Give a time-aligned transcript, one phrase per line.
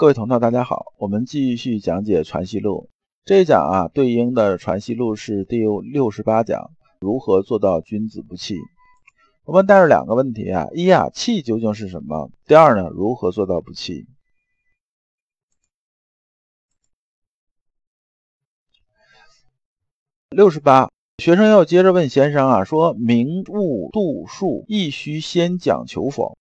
[0.00, 2.88] 各位同道，大家好，我们继续讲解《传习录》
[3.26, 5.58] 这一讲啊，对应的《传习录》是第
[5.92, 6.70] 六十八讲，
[7.00, 8.56] 如何做到君子不器？
[9.44, 12.30] 我们带着两个问题啊：一啊，气究竟是什么？
[12.46, 14.06] 第二呢，如何做到不器？
[20.30, 26.38] 六十八，学生要接着问先生啊，说明物度数，亦须先讲求否？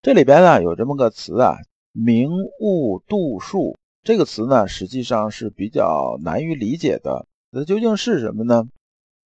[0.00, 1.58] 这里边呢有这么个词啊。
[1.92, 2.30] 明
[2.60, 7.26] 物度数这个词呢，实际上是比较难于理解的。
[7.50, 8.64] 那究竟是什么呢？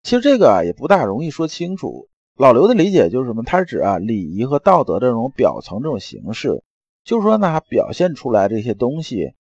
[0.04, 2.08] 其实这个啊也不大容易说清楚。
[2.38, 3.44] 老刘的理解就是什么？
[3.44, 6.64] 它是指啊礼仪和道德这种表层这种形式，
[7.04, 9.34] 就是说呢表现出来这些东西，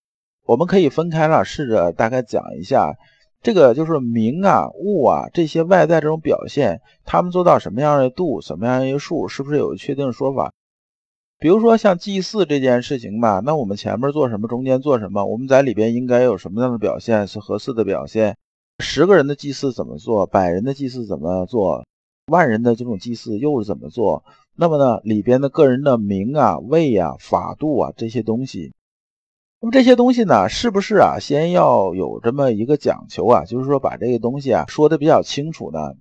[0.46, 2.94] 我们可以分开了试着大概讲一下。
[3.42, 10.52] 这个就是名啊物啊这些外在这种表现，他们做到什么样的度，什么样一个数，是不是有确定的说法？
[11.45, 18.35] 比如说像祭祀这件事情吧，那我们前面做什么，中间做什么，我们在里边应该有什么样的表现是合适的表现？
[18.79, 20.26] 十个人的祭祀怎么做？
[20.26, 21.85] 百人的祭祀怎么做？
[22.32, 24.24] 万人的这种祭祀又是怎么做？
[24.55, 28.74] 那么呢，里边的个人的名啊、位啊、法度啊这些东西，
[29.62, 33.46] 那么这些东西呢，是不是啊，先要有这么一个讲求啊？
[33.46, 35.93] 就是说把这个东西啊说的比较清楚呢？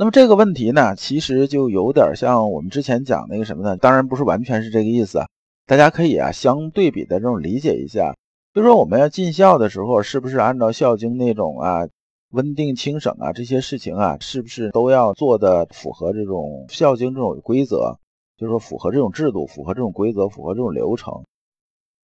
[0.00, 3.76] 那么这个问题呢，其实就有点像我们之前讲那个什么呢？
[3.76, 5.26] 当然不是完全是这个意思啊。
[5.66, 8.16] 大家可以啊相对比的这种理解一下，
[8.54, 11.86] 就说我们要尽孝的时候，是不是按照《孝经》那种啊
[12.30, 17.98] 温定清省啊这些事情啊，是不是都要做的符合这种《孝经》这种规则？
[18.38, 21.24] 就是说符合这种制度，符合这种规则，符合这种流程。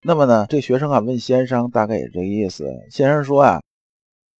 [0.03, 2.71] 那么呢，这学生啊问先生，大概也这个意思。
[2.91, 3.63] 先生说啊。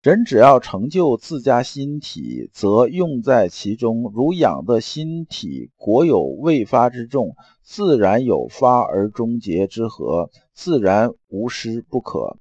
[0.07, 4.09] 人只要成就自家心体，则用在其中。
[4.15, 12.37] 如养的心体，果有未发之众，自然有发而终结之和，自然无失不可。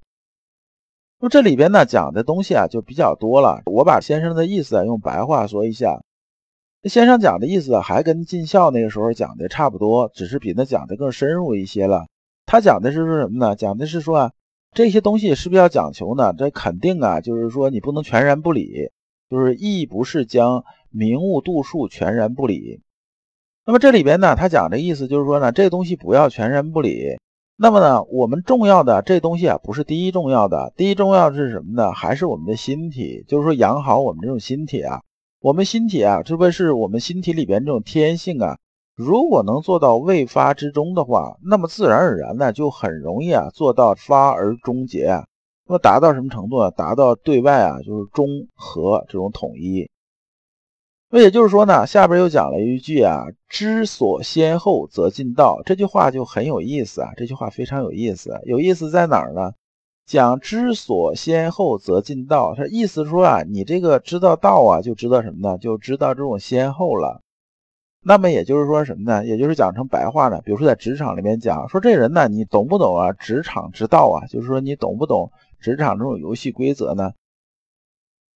[1.19, 3.62] 那么这里边呢讲的东西啊就比较多了。
[3.67, 6.05] 我把先生的意思啊用白话说一下。
[6.85, 12.07] 先生讲的意思还跟尽孝那个时候讲的差不多，只是比那讲的更深入一些了。
[12.45, 13.57] 他讲的是说什么呢？
[13.57, 14.33] 讲的是说啊。
[14.77, 16.35] 这些东西是不是要讲求呢？
[16.37, 18.91] 这肯定啊，就是说你不能全然不理，
[19.31, 22.83] 就是亦不是将明物度数全然不理。
[23.65, 27.17] 那么这里边呢，他讲的意思就是说呢，这东西不要全然不理。
[27.57, 31.92] 那么呢，我们重要的这东西啊，不是第一重要的，第一重要是什么呢？
[31.92, 35.01] 还是我们的心体，就是说养好我们这种心体啊。
[35.41, 38.59] 我们心体啊，特别是我们心体里边这种天性啊。
[38.96, 45.27] 如果能做到未发之中的话，那么自然而然呢，就很容易啊做到发而终结啊。
[45.68, 46.70] 那么达到什么程度呢？
[46.70, 49.90] 达到对外啊就是中和这种统一。
[51.11, 57.12] 那也就是说呢，下边又讲了一句啊：“知所先后，则近道。”这句话就很有意思啊。
[57.17, 59.52] 这句话非常有意思，有意思在哪儿呢？
[60.06, 62.55] 讲知所先后，则近道。
[62.56, 65.58] 他意思说啊，你这个知道道啊，就知道什么呢？
[65.58, 67.20] 就知道这种先后了。
[68.08, 69.27] 那么也就是说什么呢？
[69.27, 73.11] 也就是讲成白话呢，比如说在职场里面讲，说这人呢，你懂不懂啊？
[73.11, 77.14] 职场之道啊，就是说你懂不懂职场这种游戏规则呢？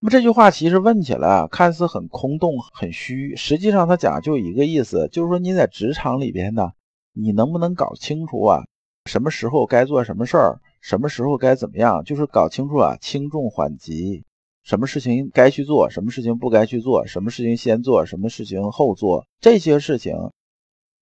[0.00, 6.72] 那么这句话其实问起来啊，看似很空洞、很虚，实际上他讲就一个意思，就是说你在职场里边呢，
[7.12, 8.64] 你能不能搞清楚啊？
[9.04, 12.02] 什么时候该做什么事儿，什么时候该怎么样？
[12.02, 14.24] 就是搞清楚啊，轻重缓急。
[14.62, 20.14] 什么事情该去做，什么事情不该去做，什么事情先做，什么事情后做，这些事情，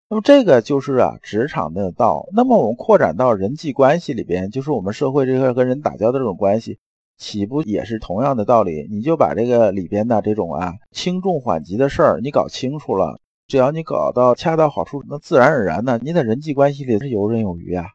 [0.08, 2.28] 那么这个就是啊职场的道。
[2.32, 6.78] 那么我们扩展到人际关系里边，就是我们社会这个跟人打交道这种关系，
[7.18, 8.86] 岂不也是同样的道理？
[8.91, 17.86] 你就把这个里边的这种啊轻重缓急的事儿你搞清楚了，只要你搞到恰到好处，那自然而然呢，你在人际关系里是游刃有余啊。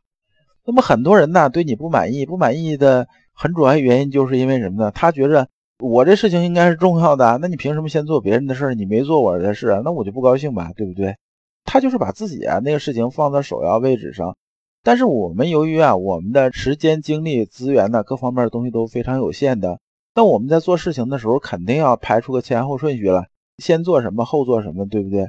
[0.65, 4.91] 那么很多人呢对你不满意，不满意的很主要原因就是因为什么呢？
[4.91, 5.47] 他觉着。
[5.79, 8.73] 我这事情应该是重要的，那你凭什么先做别人的事？
[8.73, 11.17] 你没做我的事，那我就不高兴吧，对不对？
[11.65, 14.37] 他就是把自己啊那个事情放在首要位置上。
[14.81, 19.79] 但是我们由于啊我们的时间、精力、资源呢各方面的东西都非常有限的，
[20.15, 23.25] 那我们在做事情的时候肯定要排出个前后顺序了，
[23.57, 25.27] 先做什么后做什么，对不对？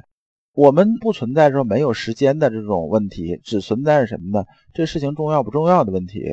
[0.53, 4.45] 我们不存在说没有时间的这种问题，只存在什么呢？
[4.73, 6.23] 这事情重要不重要的问题。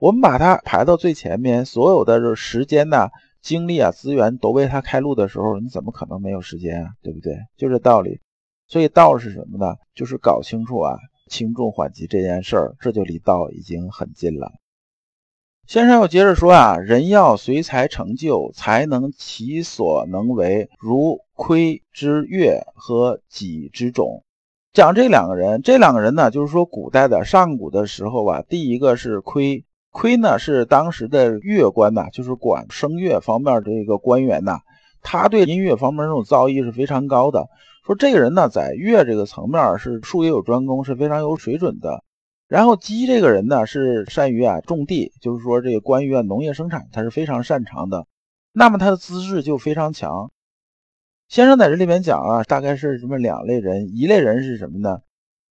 [0.00, 3.08] 我们把它排到最前面，所有的这时间呢。
[3.42, 6.90] 精力啊，资源都为他开路的时候，你怎么可能没有时间啊？
[7.02, 7.38] 对不对？
[7.56, 8.20] 就这道理。
[8.66, 9.76] 所以道是什么呢？
[9.94, 14.52] 就是搞清楚啊，轻重缓急这件事儿，这就离道已经很近了。
[15.66, 24.22] 先生又接着说啊，人要随才成就，才能其所能为，如窥之月和己之种。
[24.74, 34.60] 讲这两个人，这两个人呢，就是说古代的上古的时候啊，第一个是亏，亏呢是当时的乐官呐，就是管声乐方面这个官员呐，
[35.02, 37.48] 他对音乐方面这种造诣是非常高的。
[37.84, 42.04] 说这个人呢，在乐这个层面是术业有专攻，是非常有水准的。
[42.46, 48.06] 然后姬这个人呢，是善于啊种地，就是说这个关于啊农业生产，他是非常擅长的。
[48.52, 50.30] 那么他的资质就非常强。
[51.28, 54.98] 先生在这里面讲啊，大概是什么两类人，一类人是什么呢？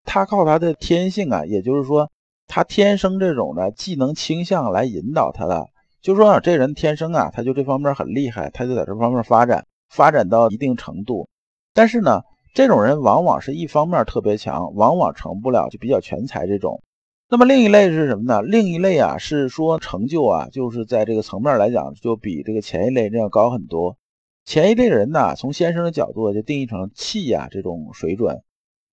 [0.04, 2.10] 他靠他的天性啊，也就是说
[2.52, 5.68] 他天生这种的技能倾向来引导他的，
[6.02, 11.28] 就说啊，这人天生啊，他就这方面很厉害，他就在这方面发展，发展到一定程度。
[11.72, 16.82] 但是呢，这种人往往是一方面特别强，往往成不了就比较全才这种。
[17.28, 18.42] 那么另一类是什么呢？
[18.42, 23.96] 另一类啊是说成就啊，就是在这个层面来讲，就比这个前一类人要高很多。
[24.44, 28.42] 前一类人呢，从先生的角度就定义成气呀这种水准，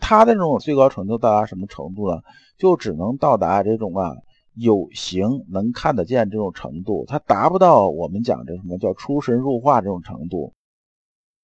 [0.07, 2.21] 他的这种最高成就到达什么程度呢？
[2.57, 4.15] 就只能到达这种啊
[4.53, 10.53] 有形能看得见这种程度，他达不到我们讲这什么叫出神入化这种程度。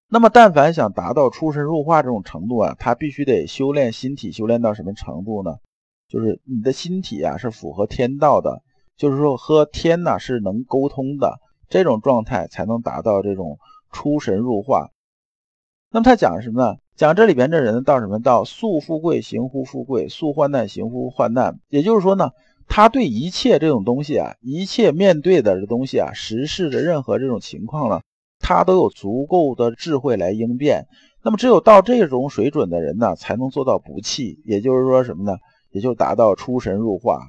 [0.08, 5.56] 那么但凡想达到出神入化这种程度啊，他必须得修炼心体，修炼到什么程度呢？
[6.08, 8.62] 就是你的心体啊是符合天道的，
[8.96, 11.38] 就是说和天呐是能沟通的
[11.68, 13.58] 这种状态，才能达到这种。
[13.92, 14.90] 出神入化，
[15.92, 16.76] 那么他讲什么呢？
[16.96, 18.20] 讲这里边这人到什么？
[18.20, 21.58] 到素富贵行乎富贵，素患难行乎患难。
[21.68, 22.30] 也就是说呢，
[22.68, 28.00] 他对一切这种东西啊，一切面对的这东西啊，时事的任何这种情况呢，
[28.38, 30.86] 他都有足够的智慧来应变。
[31.24, 34.40] 那么只有到这种水准的人呢，才能做到不弃。
[34.44, 35.36] 也就是说什么呢？
[35.70, 37.26] 也就达到出神入化，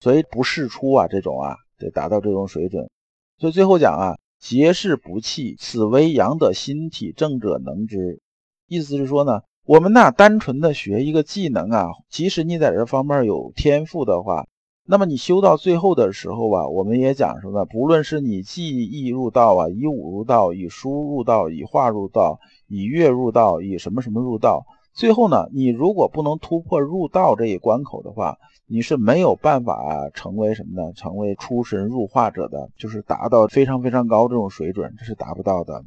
[0.00, 2.90] 所以不世出啊，这种啊，得达到这种水准。
[3.38, 4.16] 所以最后讲啊。
[4.38, 8.20] 节是不弃，此为阳的心体正者能之。
[8.68, 14.46] 意思是说呢，我们呐单纯的学一个技能啊，即使你在这方面有天赋的话，
[14.84, 17.64] 那么你修到最后的时候啊，我们也讲什么？
[17.64, 24.64] 不论是你技艺入道啊，以武入道，以书入道，以画入道，以乐入道，以什么什么入道。
[24.92, 30.92] 最后呢，你如果不能突破入道这一关口的话，你是没有办法成为什么呢？
[30.94, 35.84] 成为出神入化者的，就是达到非常非常高这种水准，这是达不到的。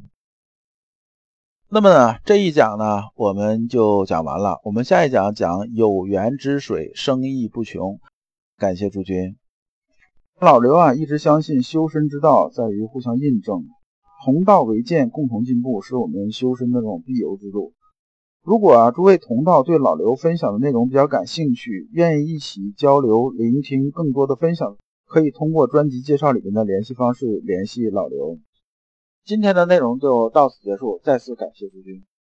[1.72, 4.58] 那么呢，这一讲呢，我们就讲完了。
[4.64, 8.00] 我们下一讲讲有源之水，生意不穷。
[8.58, 9.36] 感谢诸君。
[10.40, 13.68] 老刘啊，一直相信修身之道在于互相印证，
[14.24, 17.72] 同道为鉴，共同进步，是我们修身的这种必由之路。
[18.42, 24.76] 如果啊，诸位同道对老刘分享的内容比较感兴趣，愿意一起交流、聆听更多的分享，
[25.06, 28.40] 可以通过专辑介绍里面的联系方式联系老刘。
[29.24, 32.04] 今天的内容就到此结束，再次感谢诸君。